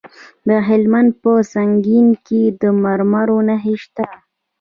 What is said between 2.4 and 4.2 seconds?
د مرمرو نښې شته.